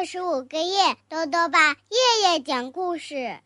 [0.00, 3.38] 二十五个月，豆豆爸夜夜讲故事，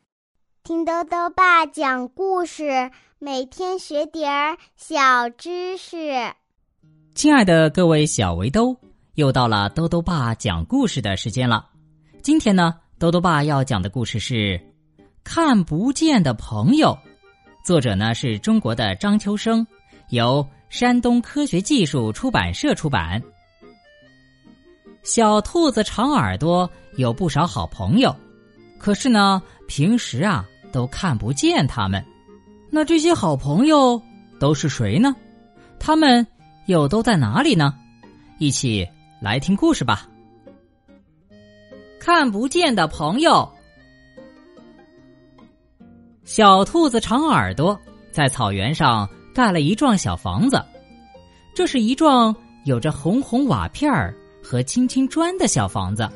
[0.63, 6.33] 听豆豆爸讲故事，每天学点儿小知识。
[7.17, 8.77] 亲爱的各位小围兜，
[9.15, 11.67] 又到了豆豆爸讲故事的时间了。
[12.23, 14.35] 今天呢，豆豆爸要讲的故事是
[15.25, 16.91] 《看不见的朋友》，
[17.67, 19.67] 作者呢是中国的张秋生，
[20.11, 23.21] 由山东科学技术出版社出版。
[25.05, 28.17] 小兔子长耳朵有不少好朋友，
[28.79, 32.03] 可是呢，平时啊都看不见他们。
[32.71, 34.01] 那这些好朋友
[34.41, 35.15] 都是谁呢？
[35.79, 36.27] 他们
[36.67, 37.75] 又都在哪里呢？
[38.39, 38.89] 一起
[39.21, 40.09] 来听故事吧。
[42.01, 43.47] 看不见的朋友，
[46.25, 47.79] 小兔子长耳朵
[48.11, 50.65] 在草原上盖了一幢小房子，
[51.55, 54.15] 这是一幢有着红红瓦片儿。
[54.45, 56.07] 和青青砖的小房子。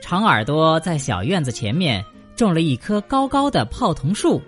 [0.00, 2.02] 长耳朵在小院子前面
[2.36, 4.40] 种了一棵高高的泡桐树，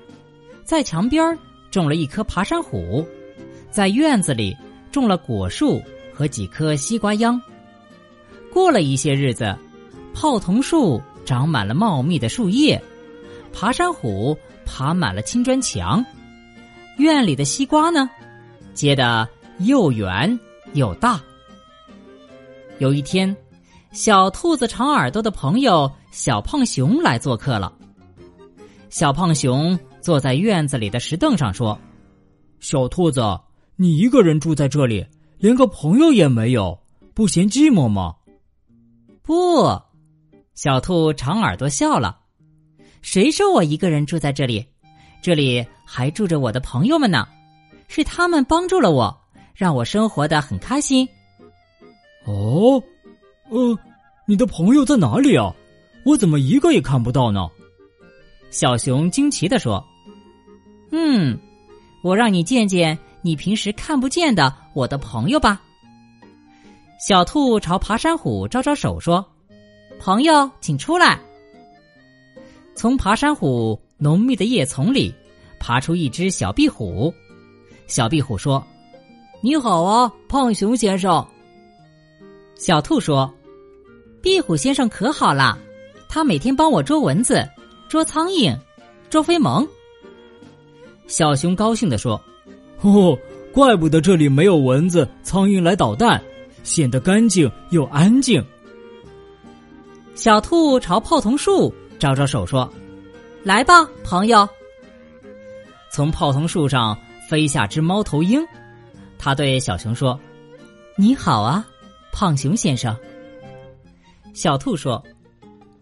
[0.64, 1.36] 在墙边
[1.70, 3.04] 种了一棵爬山虎，
[3.70, 4.56] 在院子里
[4.92, 5.82] 种了果树
[6.14, 7.40] 和几棵西瓜秧。
[8.52, 9.54] 过了一些日子，
[10.14, 12.80] 泡桐树长满了茂密的树叶，
[13.52, 16.04] 爬山虎爬满了青砖墙，
[16.96, 18.08] 院里的西瓜呢，
[18.72, 19.28] 结得
[19.58, 20.38] 又圆
[20.72, 21.20] 又大。
[22.80, 23.36] 有一天，
[23.92, 27.70] 小兔子长耳朵的朋友小胖熊来做客了。
[28.88, 31.78] 小胖熊坐在院子里的石凳上说
[32.58, 33.20] ：“小兔子，
[33.76, 35.06] 你一个人住在这里，
[35.36, 36.80] 连个朋友也没有，
[37.12, 38.14] 不嫌寂寞吗？”
[39.20, 39.78] 不，
[40.54, 42.18] 小兔长耳朵笑了
[43.02, 44.64] ：“谁说我一个人住在这里？
[45.20, 47.28] 这里还住着我的朋友们呢，
[47.88, 49.14] 是他们帮助了我，
[49.54, 51.06] 让我生活的很开心。”
[52.30, 52.82] 哦，
[53.48, 53.78] 呃，
[54.26, 55.52] 你的朋友在哪里啊？
[56.04, 57.48] 我怎么一个也看不到呢？
[58.50, 59.84] 小熊惊奇的说
[60.92, 61.38] ：“嗯，
[62.02, 65.60] 我让你见见你平时看不见的我的朋友吧。”
[67.04, 69.24] 小兔朝爬山虎招招手说
[69.98, 71.18] ：“朋友，请出来。”
[72.74, 75.12] 从爬山虎浓密的叶丛里
[75.58, 77.12] 爬出一只小壁虎。
[77.86, 78.64] 小壁虎说
[79.42, 81.26] ：“你好啊，胖熊先生。”
[82.60, 83.32] 小兔说
[84.20, 85.58] ：“壁虎先生可好了，
[86.10, 87.48] 他每天帮我捉蚊子、
[87.88, 88.54] 捉苍蝇、
[89.08, 89.66] 捉飞蚊。”
[91.08, 92.22] 小熊高兴地说
[92.84, 93.18] ：“哦，
[93.50, 96.22] 怪不得这里没有蚊子、苍蝇来捣蛋，
[96.62, 98.44] 显得干净又安静。”
[100.14, 102.70] 小兔朝泡桐树招招手说
[103.42, 104.46] ：“来吧，朋友。”
[105.90, 106.94] 从泡桐树上
[107.26, 108.46] 飞下只猫头鹰，
[109.18, 110.20] 他对小熊说
[110.94, 111.66] ：“你好啊。”
[112.12, 112.96] 胖熊先生，
[114.34, 115.02] 小兔说：“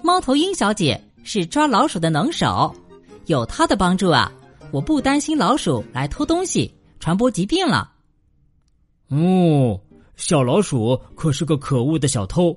[0.03, 2.75] 猫头鹰小姐是抓老鼠的能手，
[3.27, 4.33] 有她的帮助啊，
[4.71, 7.93] 我不担心老鼠来偷东西、传播疾病了。”
[9.09, 9.81] 哦，
[10.17, 12.57] 小老鼠可是个可恶的小偷，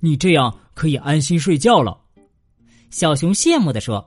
[0.00, 1.98] 你这样可以安心睡觉了。”
[2.90, 4.06] 小熊羡慕的说。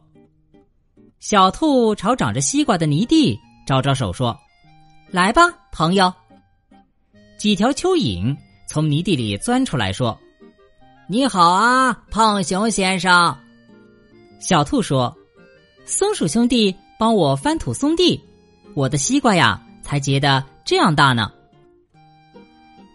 [1.19, 4.37] 小兔朝长着西瓜的泥地招招手说
[5.09, 5.41] ：“来吧，
[5.71, 6.13] 朋友。”
[7.39, 8.35] 几条蚯蚓。
[8.65, 10.17] 从泥地里钻出来说
[11.07, 13.37] ：“你好啊，胖熊先生。”
[14.39, 15.15] 小兔说
[15.85, 18.19] ：“松鼠兄弟帮我翻土松地，
[18.73, 21.31] 我的西瓜呀才结的这样大呢。”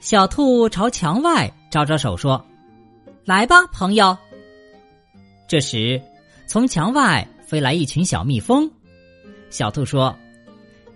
[0.00, 2.44] 小兔朝墙外招招手说
[3.24, 4.16] ：“来吧，朋友。”
[5.48, 6.00] 这时，
[6.46, 8.70] 从墙外飞来一群小蜜蜂。
[9.50, 10.14] 小兔说：“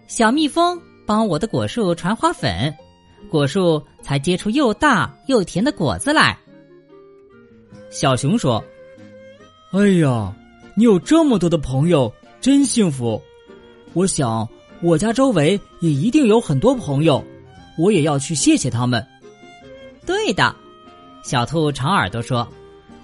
[0.06, 2.74] 小蜜蜂帮我的果树传花粉。”
[3.30, 6.38] 果树才结出又大又甜的果子来。
[7.90, 8.62] 小熊说
[9.72, 10.34] ：“哎呀，
[10.74, 13.20] 你有这么多的朋友，真幸福！
[13.92, 14.48] 我想
[14.82, 17.22] 我家周围也一定有很多朋友，
[17.78, 19.06] 我也要去谢谢他们。”
[20.04, 20.54] 对的，
[21.22, 22.46] 小兔长耳朵说：“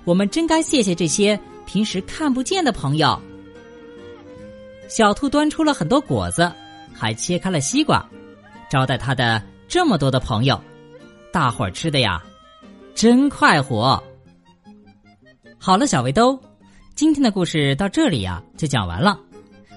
[0.04, 3.20] 我们真该谢谢这些平时看不见的朋友。”
[4.88, 6.50] 小兔端出了很多果子，
[6.94, 8.08] 还切开了西瓜，
[8.70, 9.42] 招待他的。
[9.68, 10.58] 这么多的朋友，
[11.30, 12.24] 大伙儿吃的呀，
[12.94, 14.02] 真快活。
[15.58, 16.40] 好了，小围兜，
[16.94, 19.20] 今天的故事到这里呀就讲完了。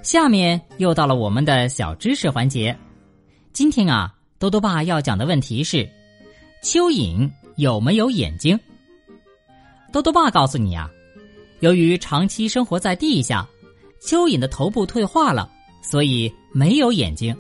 [0.02, 2.76] 下面又到了我们的小知识环节。
[3.52, 5.80] 今天啊，多多爸要讲的问题是：
[6.64, 8.58] 蚯蚓有没有眼睛？
[9.92, 10.90] 多多爸告诉你啊，
[11.60, 13.46] 由于长期生活在地下，
[14.02, 15.52] 蚯蚓的头部退化了，
[15.82, 17.36] 所以没有眼睛。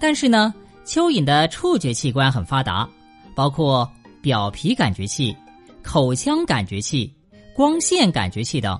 [0.00, 0.52] 但是呢。
[0.84, 2.88] 蚯蚓的触觉器官很发达，
[3.34, 3.88] 包括
[4.20, 5.36] 表皮感觉器、
[5.82, 7.12] 口腔感觉器、
[7.54, 8.78] 光线感觉器等，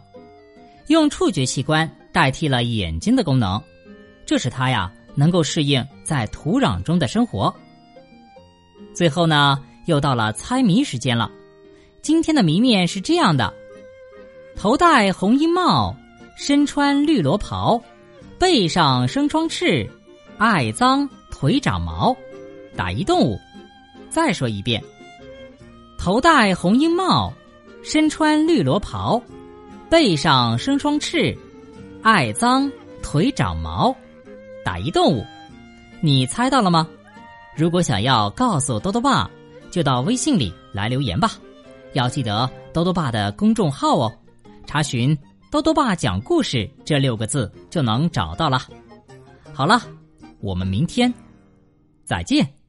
[0.89, 3.63] 用触觉器官代替了眼睛的功能，
[4.27, 7.55] 这使它呀能够适应在土壤中的生活。
[8.93, 11.31] 最后呢，又到了猜谜时间了。
[12.03, 13.55] 今天的谜面是这样的：
[14.57, 15.95] 头戴红缨帽，
[16.37, 17.81] 身穿绿罗袍，
[18.39, 19.89] 背上生双翅，
[20.39, 21.09] 爱脏
[21.41, 22.15] 腿长毛，
[22.77, 23.41] 打一动物。
[24.11, 24.85] 再说一遍：
[25.97, 27.33] 头戴红缨帽，
[27.83, 29.19] 身穿绿罗袍，
[29.89, 31.35] 背上生双翅，
[32.03, 32.71] 爱脏
[33.03, 33.97] 腿长毛，
[34.63, 35.25] 打一动物。
[36.03, 36.87] 你猜到了吗？
[37.57, 39.31] 如果想要告诉多多爸，
[39.71, 41.33] 就到微信里来留言吧。
[41.95, 44.13] 要记得多多爸的公众号哦，
[44.67, 45.17] 查询
[45.51, 48.61] “多多爸讲故事”这六个字就能找到了。
[49.55, 49.81] 好了，
[50.41, 51.13] 我们明天
[52.11, 52.60] 再见。